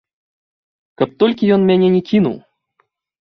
[1.01, 2.35] Каб толькі ён мяне не кінуў!